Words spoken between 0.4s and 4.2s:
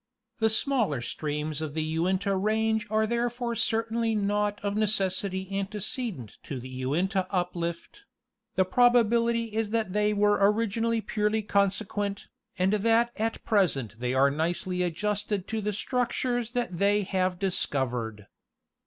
smaller streams of the Uinta range are therefore certainly